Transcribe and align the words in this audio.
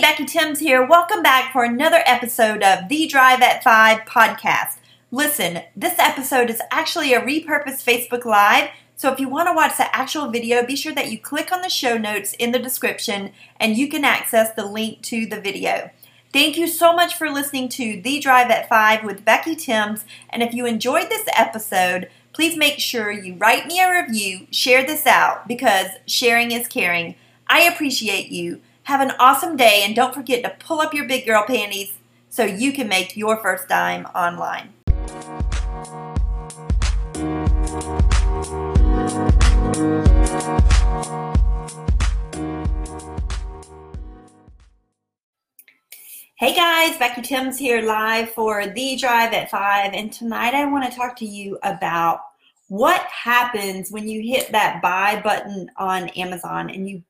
Becky 0.00 0.26
Thames 0.26 0.60
here. 0.60 0.86
Welcome 0.86 1.22
back 1.24 1.52
for 1.52 1.64
another 1.64 2.02
episode 2.06 2.62
of 2.62 2.88
the 2.88 3.08
Drive 3.08 3.42
at 3.42 3.64
5 3.64 4.00
podcast. 4.02 4.76
Listen, 5.10 5.62
this 5.74 5.98
episode 5.98 6.50
is 6.50 6.62
actually 6.70 7.12
a 7.12 7.20
repurposed 7.20 7.84
Facebook 7.84 8.24
Live, 8.24 8.70
so 8.94 9.12
if 9.12 9.18
you 9.18 9.28
want 9.28 9.48
to 9.48 9.54
watch 9.54 9.76
the 9.76 9.94
actual 9.96 10.30
video, 10.30 10.64
be 10.64 10.76
sure 10.76 10.94
that 10.94 11.10
you 11.10 11.18
click 11.18 11.50
on 11.50 11.62
the 11.62 11.68
show 11.68 11.98
notes 11.98 12.34
in 12.34 12.52
the 12.52 12.60
description 12.60 13.32
and 13.58 13.76
you 13.76 13.88
can 13.88 14.04
access 14.04 14.52
the 14.52 14.66
link 14.66 15.02
to 15.02 15.26
the 15.26 15.40
video. 15.40 15.90
Thank 16.32 16.56
you 16.56 16.68
so 16.68 16.94
much 16.94 17.14
for 17.14 17.28
listening 17.28 17.68
to 17.70 18.00
The 18.00 18.20
Drive 18.20 18.52
at 18.52 18.68
5 18.68 19.02
with 19.02 19.24
Becky 19.24 19.56
Thames, 19.56 20.04
and 20.30 20.44
if 20.44 20.54
you 20.54 20.64
enjoyed 20.64 21.08
this 21.08 21.26
episode, 21.36 22.08
please 22.32 22.56
make 22.56 22.78
sure 22.78 23.10
you 23.10 23.34
write 23.34 23.66
me 23.66 23.80
a 23.80 23.90
review, 23.90 24.46
share 24.52 24.86
this 24.86 25.06
out, 25.06 25.48
because 25.48 25.88
sharing 26.06 26.52
is 26.52 26.68
caring. 26.68 27.16
I 27.48 27.62
appreciate 27.62 28.28
you. 28.28 28.60
Have 28.88 29.02
an 29.02 29.12
awesome 29.18 29.54
day 29.54 29.82
and 29.84 29.94
don't 29.94 30.14
forget 30.14 30.42
to 30.42 30.64
pull 30.64 30.80
up 30.80 30.94
your 30.94 31.06
big 31.06 31.26
girl 31.26 31.44
panties 31.46 31.92
so 32.30 32.44
you 32.44 32.72
can 32.72 32.88
make 32.88 33.18
your 33.18 33.36
first 33.36 33.68
dime 33.68 34.06
online. 34.14 34.72
Hey 46.36 46.54
guys, 46.54 46.96
Becky 46.96 47.20
Thames 47.20 47.58
here 47.58 47.82
live 47.82 48.30
for 48.30 48.68
The 48.68 48.96
Drive 48.96 49.34
at 49.34 49.50
5 49.50 49.92
and 49.92 50.10
tonight 50.10 50.54
I 50.54 50.64
want 50.64 50.90
to 50.90 50.96
talk 50.96 51.14
to 51.16 51.26
you 51.26 51.58
about 51.62 52.20
what 52.68 53.02
happens 53.02 53.90
when 53.90 54.08
you 54.08 54.22
hit 54.22 54.50
that 54.52 54.80
buy 54.80 55.20
button 55.22 55.70
on 55.76 56.08
Amazon 56.10 56.70
and 56.70 56.88
you 56.88 57.02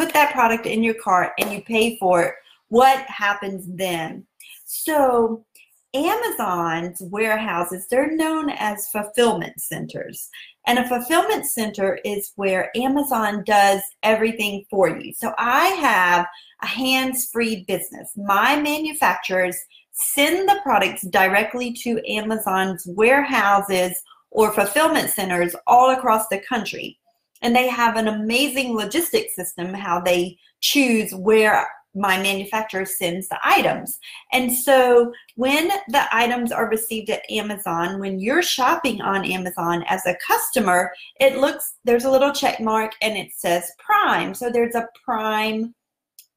put 0.00 0.14
that 0.14 0.32
product 0.32 0.64
in 0.64 0.82
your 0.82 0.94
cart 0.94 1.32
and 1.38 1.52
you 1.52 1.60
pay 1.62 1.98
for 1.98 2.22
it, 2.22 2.34
what 2.68 3.00
happens 3.00 3.66
then? 3.68 4.26
So, 4.64 5.44
Amazon's 5.92 7.02
warehouses, 7.02 7.86
they're 7.90 8.16
known 8.16 8.48
as 8.50 8.88
fulfillment 8.88 9.60
centers. 9.60 10.30
And 10.66 10.78
a 10.78 10.88
fulfillment 10.88 11.46
center 11.46 11.98
is 12.04 12.32
where 12.36 12.70
Amazon 12.76 13.42
does 13.44 13.82
everything 14.04 14.64
for 14.70 14.88
you. 14.88 15.12
So 15.12 15.34
I 15.36 15.66
have 15.66 16.26
a 16.62 16.66
hands 16.66 17.28
free 17.32 17.64
business. 17.66 18.12
My 18.16 18.54
manufacturers 18.60 19.56
send 19.90 20.48
the 20.48 20.60
products 20.62 21.02
directly 21.02 21.72
to 21.82 22.00
Amazon's 22.08 22.86
warehouses 22.86 24.00
or 24.30 24.52
fulfillment 24.52 25.10
centers 25.10 25.56
all 25.66 25.90
across 25.90 26.28
the 26.28 26.38
country 26.38 26.99
and 27.42 27.54
they 27.54 27.68
have 27.68 27.96
an 27.96 28.08
amazing 28.08 28.74
logistics 28.74 29.34
system 29.34 29.74
how 29.74 30.00
they 30.00 30.38
choose 30.60 31.12
where 31.14 31.66
my 31.94 32.22
manufacturer 32.22 32.84
sends 32.84 33.28
the 33.28 33.38
items. 33.44 33.98
And 34.32 34.52
so 34.52 35.12
when 35.34 35.68
the 35.88 36.04
items 36.12 36.52
are 36.52 36.68
received 36.68 37.10
at 37.10 37.28
Amazon, 37.30 37.98
when 37.98 38.20
you're 38.20 38.42
shopping 38.42 39.00
on 39.00 39.24
Amazon 39.24 39.82
as 39.88 40.04
a 40.06 40.16
customer, 40.24 40.92
it 41.18 41.38
looks 41.38 41.74
there's 41.84 42.04
a 42.04 42.10
little 42.10 42.32
check 42.32 42.60
mark 42.60 42.92
and 43.02 43.16
it 43.16 43.32
says 43.36 43.70
Prime. 43.78 44.34
So 44.34 44.50
there's 44.50 44.74
a 44.74 44.88
Prime 45.04 45.74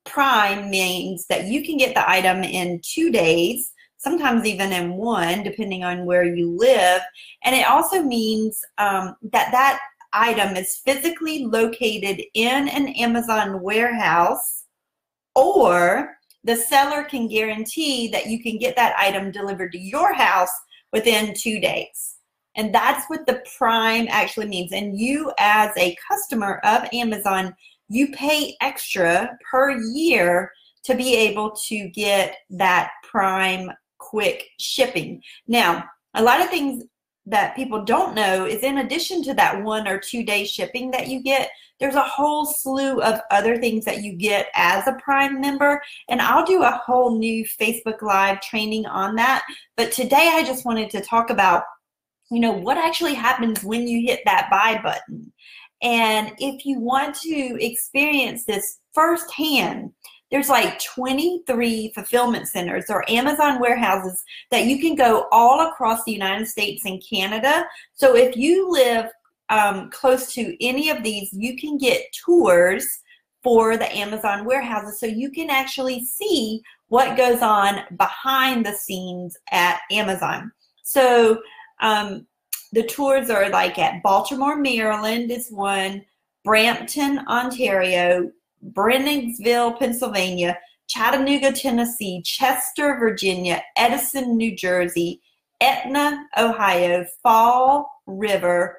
Prime 0.06 0.70
means 0.70 1.28
that 1.28 1.46
you 1.46 1.64
can 1.64 1.78
get 1.78 1.94
the 1.94 2.10
item 2.10 2.44
in 2.44 2.82
2 2.84 3.12
days 3.12 3.74
sometimes 4.04 4.46
even 4.46 4.74
in 4.74 4.94
one, 4.96 5.44
depending 5.44 5.86
on 5.86 6.06
where 6.06 6.26
you 6.26 6.58
live. 6.58 7.02
And 7.46 7.56
it 7.56 7.66
also 7.66 8.04
means 8.04 8.60
um, 8.78 9.16
that 9.32 9.50
that 9.54 9.80
item 10.14 10.56
is 10.56 10.82
physically 10.86 11.46
located 11.46 12.24
in 12.34 12.68
an 12.68 12.90
Amazon 12.90 13.62
warehouse, 13.62 14.66
or 15.36 16.16
the 16.44 16.56
seller 16.56 17.04
can 17.04 17.28
guarantee 17.28 18.08
that 18.10 18.28
you 18.28 18.42
can 18.42 18.58
get 18.58 18.76
that 18.76 18.96
item 18.98 19.32
delivered 19.32 19.72
to 19.72 19.80
your 19.80 20.14
house 20.14 20.52
within 20.92 21.34
two 21.34 21.60
days. 21.60 22.18
And 22.56 22.74
that's 22.74 23.10
what 23.10 23.26
the 23.26 23.44
prime 23.58 24.08
actually 24.10 24.48
means. 24.48 24.74
And 24.74 25.00
you, 25.00 25.32
as 25.40 25.72
a 25.78 25.98
customer 26.08 26.60
of 26.64 26.88
Amazon, 26.94 27.56
you 27.90 28.10
pay 28.10 28.56
extra 28.62 29.38
per 29.50 29.72
year 29.94 30.52
to 30.84 30.96
be 30.96 31.16
able 31.16 31.52
to 31.68 31.90
get 31.90 32.38
that 32.52 32.92
prime 33.10 33.72
quick 33.98 34.46
shipping. 34.60 35.22
Now, 35.48 35.86
a 36.14 36.22
lot 36.22 36.42
of 36.42 36.50
things 36.50 36.84
that 37.26 37.56
people 37.56 37.84
don't 37.84 38.16
know 38.16 38.46
is 38.46 38.64
in 38.64 38.80
addition 38.80 39.24
to 39.24 39.34
that 39.34 39.64
one 39.64 39.88
or 39.88 39.98
two 39.98 40.24
day 40.24 40.44
shipping 40.46 40.92
that 40.92 41.08
you 41.08 41.22
get, 41.22 41.50
there's 41.80 41.96
a 41.96 42.04
whole 42.04 42.46
slew 42.46 43.02
of 43.02 43.20
other 43.32 43.58
things 43.58 43.86
that 43.86 44.04
you 44.04 44.14
get 44.14 44.48
as 44.56 44.88
a 44.88 44.98
Prime 45.02 45.40
member. 45.40 45.82
And 46.10 46.22
I'll 46.22 46.46
do 46.46 46.64
a 46.64 46.82
whole 46.86 47.18
new 47.18 47.46
Facebook 47.46 48.02
Live 48.02 48.42
training 48.42 48.86
on 48.86 49.16
that. 49.16 49.44
But 49.78 49.92
today 49.92 50.32
I 50.34 50.44
just 50.44 50.66
wanted 50.66 50.90
to 50.92 51.02
talk 51.02 51.30
about, 51.30 51.64
you 52.30 52.40
know, 52.40 52.52
what 52.52 52.78
actually 52.78 53.14
happens 53.14 53.64
when 53.64 53.88
you 53.88 54.06
hit 54.06 54.22
that 54.26 54.50
buy 54.52 54.82
button. 54.82 55.32
And 55.82 56.34
if 56.40 56.66
you 56.66 56.80
want 56.80 57.16
to 57.22 57.58
experience 57.64 58.46
this 58.46 58.80
firsthand, 58.94 59.92
there's 60.34 60.50
like 60.50 60.80
23 60.80 61.92
fulfillment 61.94 62.48
centers 62.48 62.86
or 62.90 63.08
Amazon 63.08 63.60
warehouses 63.60 64.24
that 64.50 64.66
you 64.66 64.80
can 64.80 64.96
go 64.96 65.28
all 65.32 65.68
across 65.68 66.04
the 66.04 66.12
United 66.12 66.48
States 66.48 66.86
and 66.86 67.04
Canada. 67.08 67.64
So 67.94 68.16
if 68.16 68.36
you 68.36 68.68
live 68.72 69.12
um, 69.50 69.92
close 69.92 70.34
to 70.34 70.58
any 70.60 70.90
of 70.90 71.04
these, 71.04 71.30
you 71.34 71.56
can 71.56 71.78
get 71.78 72.12
tours 72.26 72.88
for 73.44 73.78
the 73.78 73.96
Amazon 73.96 74.44
warehouses 74.44 75.00
so 75.00 75.06
you 75.06 75.30
can 75.30 75.52
actually 75.52 76.04
see 76.04 76.64
what 76.88 77.16
goes 77.16 77.44
on 77.44 77.82
behind 77.96 78.66
the 78.66 78.74
scenes 78.74 79.38
at 79.52 79.82
Amazon. 79.92 80.52
So 80.82 81.44
um, 81.80 82.26
the 82.72 82.82
tours 82.82 83.30
are 83.30 83.50
like 83.50 83.78
at 83.78 84.02
Baltimore, 84.02 84.56
Maryland 84.56 85.30
is 85.30 85.52
one, 85.52 86.04
Brampton, 86.44 87.20
Ontario, 87.28 88.32
Breinigsville, 88.72 89.78
Pennsylvania, 89.78 90.58
Chattanooga, 90.88 91.52
Tennessee, 91.52 92.22
Chester, 92.24 92.98
Virginia, 93.00 93.62
Edison, 93.78 94.38
New 94.38 94.56
Jersey, 94.56 95.22
Etna, 95.62 96.26
Ohio, 96.38 97.06
Fall 97.22 97.90
River, 98.06 98.78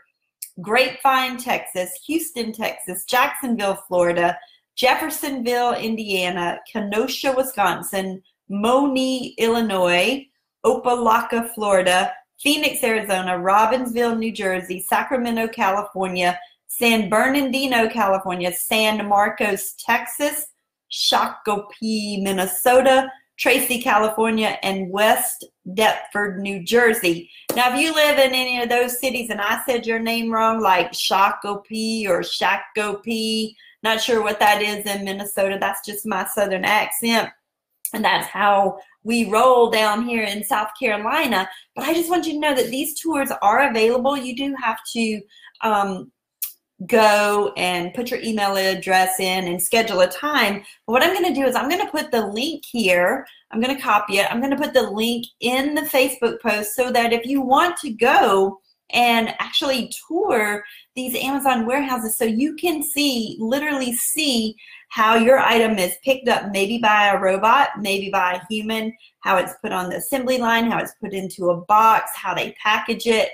Grapevine, 0.60 1.36
Texas, 1.36 1.90
Houston, 2.06 2.52
Texas, 2.52 3.04
Jacksonville, 3.04 3.78
Florida, 3.88 4.38
Jeffersonville, 4.76 5.74
Indiana, 5.74 6.58
Kenosha, 6.70 7.32
Wisconsin, 7.36 8.22
Monee, 8.48 9.34
Illinois, 9.38 10.26
Opa-locka, 10.64 11.52
Florida, 11.54 12.12
Phoenix, 12.40 12.82
Arizona, 12.82 13.38
Robbinsville, 13.38 14.18
New 14.18 14.32
Jersey, 14.32 14.80
Sacramento, 14.80 15.48
California, 15.48 16.38
San 16.78 17.08
Bernardino, 17.08 17.88
California, 17.88 18.52
San 18.52 19.06
Marcos, 19.08 19.74
Texas, 19.74 20.46
Shakopee, 20.90 22.20
Minnesota, 22.20 23.08
Tracy, 23.38 23.80
California, 23.80 24.58
and 24.64 24.90
West 24.90 25.44
Deptford, 25.74 26.40
New 26.40 26.64
Jersey. 26.64 27.30
Now, 27.54 27.72
if 27.72 27.80
you 27.80 27.94
live 27.94 28.18
in 28.18 28.32
any 28.32 28.60
of 28.60 28.68
those 28.68 28.98
cities 28.98 29.30
and 29.30 29.40
I 29.40 29.62
said 29.64 29.86
your 29.86 30.00
name 30.00 30.32
wrong, 30.32 30.60
like 30.60 30.90
Shakopee 30.92 32.08
or 32.08 32.22
Shakopee, 32.22 33.54
not 33.84 34.00
sure 34.00 34.20
what 34.22 34.40
that 34.40 34.60
is 34.60 34.84
in 34.84 35.04
Minnesota, 35.04 35.58
that's 35.60 35.86
just 35.86 36.06
my 36.06 36.26
southern 36.26 36.64
accent. 36.64 37.30
And 37.92 38.04
that's 38.04 38.26
how 38.26 38.78
we 39.04 39.30
roll 39.30 39.70
down 39.70 40.08
here 40.08 40.24
in 40.24 40.42
South 40.42 40.70
Carolina. 40.76 41.48
But 41.76 41.84
I 41.84 41.94
just 41.94 42.10
want 42.10 42.26
you 42.26 42.32
to 42.32 42.40
know 42.40 42.54
that 42.54 42.70
these 42.70 42.98
tours 43.00 43.30
are 43.42 43.70
available. 43.70 44.16
You 44.16 44.34
do 44.34 44.56
have 44.60 44.78
to 44.94 45.20
um, 45.60 46.10
go 46.86 47.52
and 47.56 47.94
put 47.94 48.10
your 48.10 48.20
email 48.20 48.56
address 48.56 49.20
in 49.20 49.46
and 49.46 49.62
schedule 49.62 50.00
a 50.00 50.08
time. 50.08 50.64
But 50.86 50.92
what 50.92 51.02
I'm 51.02 51.12
going 51.12 51.32
to 51.32 51.40
do 51.40 51.46
is 51.46 51.54
I'm 51.54 51.68
going 51.68 51.84
to 51.84 51.90
put 51.90 52.10
the 52.10 52.26
link 52.26 52.64
here. 52.64 53.26
I'm 53.50 53.60
going 53.60 53.74
to 53.74 53.82
copy 53.82 54.18
it. 54.18 54.30
I'm 54.30 54.40
going 54.40 54.50
to 54.50 54.56
put 54.56 54.74
the 54.74 54.90
link 54.90 55.26
in 55.40 55.74
the 55.74 55.82
Facebook 55.82 56.40
post 56.40 56.74
so 56.74 56.90
that 56.90 57.12
if 57.12 57.26
you 57.26 57.40
want 57.40 57.76
to 57.78 57.90
go 57.90 58.60
and 58.90 59.34
actually 59.38 59.90
tour 60.08 60.62
these 60.94 61.16
Amazon 61.16 61.66
warehouses 61.66 62.16
so 62.16 62.24
you 62.24 62.54
can 62.54 62.82
see, 62.82 63.36
literally 63.40 63.94
see 63.94 64.54
how 64.90 65.16
your 65.16 65.38
item 65.38 65.78
is 65.78 65.96
picked 66.04 66.28
up 66.28 66.52
maybe 66.52 66.78
by 66.78 67.08
a 67.08 67.20
robot, 67.20 67.70
maybe 67.80 68.10
by 68.10 68.34
a 68.34 68.46
human, 68.52 68.94
how 69.20 69.36
it's 69.36 69.54
put 69.62 69.72
on 69.72 69.88
the 69.88 69.96
assembly 69.96 70.38
line, 70.38 70.70
how 70.70 70.78
it's 70.78 70.94
put 71.00 71.12
into 71.12 71.50
a 71.50 71.60
box, 71.62 72.12
how 72.14 72.34
they 72.34 72.54
package 72.62 73.06
it, 73.06 73.30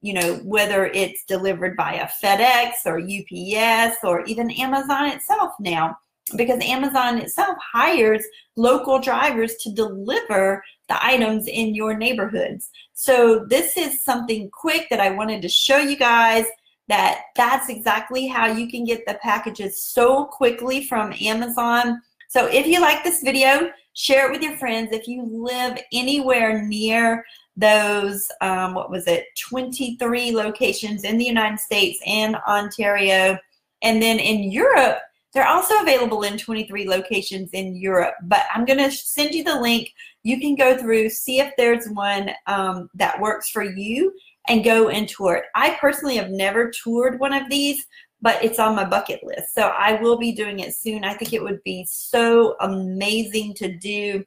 you 0.00 0.14
know, 0.14 0.34
whether 0.44 0.86
it's 0.86 1.24
delivered 1.24 1.76
by 1.76 1.94
a 1.94 2.08
FedEx 2.22 2.72
or 2.86 3.00
UPS 3.00 3.98
or 4.04 4.24
even 4.24 4.50
Amazon 4.52 5.06
itself 5.06 5.52
now, 5.60 5.96
because 6.36 6.62
Amazon 6.62 7.18
itself 7.18 7.56
hires 7.72 8.24
local 8.56 9.00
drivers 9.00 9.56
to 9.56 9.72
deliver 9.72 10.62
the 10.88 11.04
items 11.04 11.46
in 11.46 11.74
your 11.74 11.96
neighborhoods. 11.96 12.70
So 12.92 13.44
this 13.48 13.76
is 13.76 14.02
something 14.02 14.50
quick 14.50 14.88
that 14.90 15.00
I 15.00 15.10
wanted 15.10 15.42
to 15.42 15.48
show 15.48 15.78
you 15.78 15.96
guys 15.96 16.46
that 16.88 17.22
that's 17.36 17.68
exactly 17.68 18.26
how 18.26 18.46
you 18.46 18.68
can 18.68 18.84
get 18.84 19.04
the 19.06 19.18
packages 19.22 19.84
so 19.84 20.24
quickly 20.24 20.84
from 20.84 21.12
Amazon 21.20 22.00
So 22.28 22.46
if 22.46 22.66
you 22.66 22.80
like 22.80 23.02
this 23.04 23.22
video, 23.22 23.70
share 23.98 24.26
it 24.26 24.32
with 24.32 24.42
your 24.42 24.56
friends. 24.56 24.90
If 24.92 25.08
you 25.08 25.24
live 25.24 25.76
anywhere 25.92 26.62
near 26.62 27.24
those, 27.56 28.30
um, 28.40 28.74
what 28.74 28.90
was 28.90 29.08
it, 29.08 29.24
23 29.48 30.30
locations 30.30 31.02
in 31.02 31.18
the 31.18 31.24
United 31.24 31.58
States 31.58 31.98
and 32.06 32.36
Ontario, 32.46 33.36
and 33.82 34.00
then 34.00 34.20
in 34.20 34.52
Europe, 34.52 34.98
they're 35.34 35.48
also 35.48 35.80
available 35.80 36.22
in 36.22 36.38
23 36.38 36.88
locations 36.88 37.50
in 37.50 37.74
Europe, 37.74 38.14
but 38.22 38.44
I'm 38.54 38.64
going 38.64 38.78
to 38.78 38.90
send 38.90 39.34
you 39.34 39.42
the 39.42 39.60
link. 39.60 39.92
You 40.22 40.40
can 40.40 40.54
go 40.54 40.76
through, 40.76 41.10
see 41.10 41.40
if 41.40 41.52
there's 41.56 41.88
one 41.88 42.30
um, 42.46 42.88
that 42.94 43.20
works 43.20 43.50
for 43.50 43.64
you, 43.64 44.14
and 44.48 44.64
go 44.64 44.90
and 44.90 45.08
tour 45.08 45.36
it. 45.36 45.44
I 45.56 45.76
personally 45.80 46.16
have 46.16 46.30
never 46.30 46.70
toured 46.70 47.18
one 47.18 47.34
of 47.34 47.50
these, 47.50 47.84
but 48.20 48.42
it's 48.44 48.58
on 48.58 48.74
my 48.74 48.84
bucket 48.84 49.22
list. 49.22 49.54
So 49.54 49.62
I 49.62 50.00
will 50.00 50.18
be 50.18 50.32
doing 50.32 50.60
it 50.60 50.74
soon. 50.74 51.04
I 51.04 51.14
think 51.14 51.32
it 51.32 51.42
would 51.42 51.62
be 51.62 51.86
so 51.88 52.56
amazing 52.60 53.54
to 53.54 53.76
do. 53.76 54.24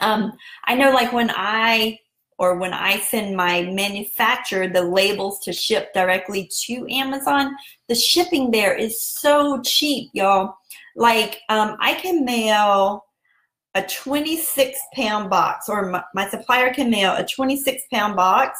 Um, 0.00 0.32
I 0.64 0.74
know 0.74 0.90
like 0.92 1.12
when 1.12 1.30
I 1.34 1.98
or 2.38 2.56
when 2.56 2.72
I 2.72 2.98
send 2.98 3.36
my 3.36 3.62
manufacturer 3.62 4.66
the 4.66 4.82
labels 4.82 5.38
to 5.40 5.52
ship 5.52 5.92
directly 5.92 6.50
to 6.64 6.86
Amazon, 6.90 7.54
the 7.88 7.94
shipping 7.94 8.50
there 8.50 8.74
is 8.74 9.02
so 9.02 9.60
cheap, 9.62 10.10
y'all. 10.12 10.56
Like 10.96 11.40
um, 11.48 11.76
I 11.80 11.94
can 11.94 12.24
mail 12.24 13.04
a 13.74 13.82
26 13.82 14.78
pound 14.94 15.30
box, 15.30 15.68
or 15.68 15.86
my, 15.90 16.02
my 16.14 16.28
supplier 16.28 16.72
can 16.74 16.90
mail 16.90 17.14
a 17.14 17.24
26 17.24 17.82
pound 17.92 18.16
box 18.16 18.58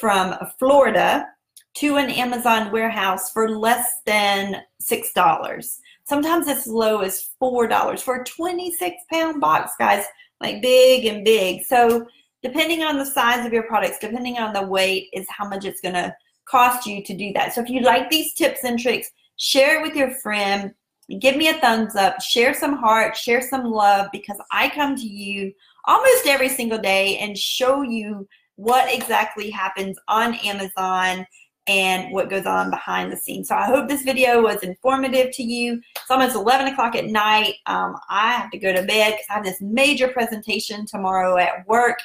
from 0.00 0.34
Florida 0.58 1.26
to 1.74 1.96
an 1.96 2.10
Amazon 2.10 2.70
warehouse 2.70 3.30
for 3.32 3.50
less 3.50 3.98
than 4.06 4.62
$6. 4.82 5.78
Sometimes 6.04 6.46
it's 6.46 6.60
as 6.60 6.66
low 6.66 7.00
as 7.00 7.30
$4 7.42 8.00
for 8.00 8.16
a 8.16 8.24
26 8.24 8.96
pound 9.10 9.40
box, 9.40 9.72
guys, 9.78 10.04
like 10.40 10.62
big 10.62 11.06
and 11.06 11.24
big. 11.24 11.64
So 11.64 12.06
depending 12.42 12.82
on 12.82 12.98
the 12.98 13.06
size 13.06 13.44
of 13.44 13.52
your 13.52 13.64
products, 13.64 13.98
depending 14.00 14.38
on 14.38 14.52
the 14.52 14.62
weight 14.66 15.08
is 15.12 15.26
how 15.30 15.48
much 15.48 15.64
it's 15.64 15.80
going 15.80 15.94
to 15.94 16.14
cost 16.44 16.86
you 16.86 17.02
to 17.02 17.16
do 17.16 17.32
that. 17.32 17.54
So 17.54 17.62
if 17.62 17.70
you 17.70 17.80
like 17.80 18.10
these 18.10 18.34
tips 18.34 18.64
and 18.64 18.78
tricks, 18.78 19.10
share 19.36 19.80
it 19.80 19.82
with 19.82 19.96
your 19.96 20.10
friend. 20.16 20.72
Give 21.20 21.36
me 21.36 21.48
a 21.48 21.54
thumbs 21.54 21.96
up, 21.96 22.20
share 22.20 22.54
some 22.54 22.76
heart, 22.76 23.16
share 23.16 23.42
some 23.42 23.70
love 23.70 24.08
because 24.12 24.38
I 24.52 24.68
come 24.70 24.96
to 24.96 25.06
you 25.06 25.52
almost 25.86 26.26
every 26.26 26.48
single 26.48 26.78
day 26.78 27.18
and 27.18 27.36
show 27.36 27.82
you 27.82 28.28
what 28.56 28.92
exactly 28.94 29.50
happens 29.50 29.98
on 30.08 30.34
Amazon 30.36 31.26
and 31.66 32.12
what 32.12 32.28
goes 32.28 32.46
on 32.46 32.70
behind 32.70 33.10
the 33.10 33.16
scenes. 33.16 33.48
So 33.48 33.54
I 33.54 33.64
hope 33.64 33.88
this 33.88 34.02
video 34.02 34.42
was 34.42 34.62
informative 34.62 35.32
to 35.32 35.42
you. 35.42 35.80
It's 35.96 36.10
almost 36.10 36.36
11 36.36 36.72
o'clock 36.72 36.94
at 36.94 37.06
night. 37.06 37.54
Um, 37.66 37.96
I 38.10 38.32
have 38.32 38.50
to 38.50 38.58
go 38.58 38.72
to 38.72 38.82
bed 38.82 39.12
because 39.12 39.26
I 39.30 39.34
have 39.34 39.44
this 39.44 39.60
major 39.60 40.08
presentation 40.08 40.84
tomorrow 40.84 41.38
at 41.38 41.66
work 41.66 41.98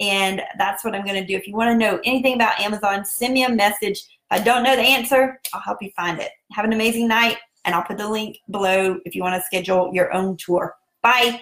and 0.00 0.42
that's 0.58 0.84
what 0.84 0.94
I'm 0.94 1.04
going 1.04 1.20
to 1.20 1.26
do. 1.26 1.36
If 1.36 1.46
you 1.46 1.54
want 1.54 1.70
to 1.70 1.76
know 1.76 2.00
anything 2.04 2.34
about 2.34 2.60
Amazon, 2.60 3.04
send 3.04 3.34
me 3.34 3.44
a 3.44 3.48
message. 3.48 4.00
If 4.00 4.40
I 4.40 4.40
don't 4.40 4.62
know 4.62 4.74
the 4.74 4.82
answer, 4.82 5.40
I'll 5.52 5.60
help 5.60 5.78
you 5.80 5.90
find 5.96 6.20
it. 6.20 6.30
Have 6.52 6.64
an 6.64 6.72
amazing 6.72 7.06
night, 7.06 7.38
and 7.64 7.74
I'll 7.74 7.84
put 7.84 7.98
the 7.98 8.08
link 8.08 8.38
below 8.50 8.98
if 9.04 9.14
you 9.14 9.22
want 9.22 9.40
to 9.40 9.46
schedule 9.46 9.90
your 9.94 10.12
own 10.12 10.36
tour. 10.36 10.74
Bye. 11.02 11.40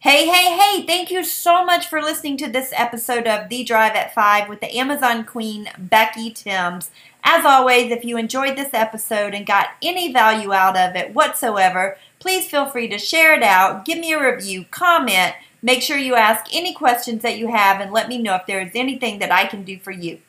Hey, 0.00 0.28
hey, 0.28 0.56
hey, 0.56 0.86
thank 0.86 1.10
you 1.10 1.24
so 1.24 1.64
much 1.64 1.88
for 1.88 2.00
listening 2.00 2.36
to 2.36 2.48
this 2.48 2.72
episode 2.76 3.26
of 3.26 3.48
The 3.48 3.64
Drive 3.64 3.96
at 3.96 4.14
5 4.14 4.48
with 4.48 4.60
the 4.60 4.78
Amazon 4.78 5.24
Queen, 5.24 5.68
Becky 5.76 6.30
Thames. 6.30 6.92
As 7.24 7.44
always, 7.44 7.90
if 7.90 8.04
you 8.04 8.16
enjoyed 8.16 8.56
this 8.56 8.72
episode 8.72 9.34
and 9.34 9.44
got 9.44 9.70
any 9.82 10.12
value 10.12 10.52
out 10.52 10.76
of 10.76 10.94
it 10.94 11.12
whatsoever, 11.14 11.98
please 12.20 12.48
feel 12.48 12.66
free 12.66 12.86
to 12.86 12.96
share 12.96 13.34
it 13.34 13.42
out, 13.42 13.84
give 13.84 13.98
me 13.98 14.12
a 14.12 14.22
review, 14.22 14.66
comment, 14.70 15.34
make 15.62 15.82
sure 15.82 15.98
you 15.98 16.14
ask 16.14 16.46
any 16.54 16.72
questions 16.72 17.22
that 17.22 17.36
you 17.36 17.48
have, 17.48 17.80
and 17.80 17.92
let 17.92 18.08
me 18.08 18.18
know 18.18 18.36
if 18.36 18.46
there 18.46 18.60
is 18.60 18.70
anything 18.76 19.18
that 19.18 19.32
I 19.32 19.46
can 19.46 19.64
do 19.64 19.80
for 19.80 19.90
you. 19.90 20.20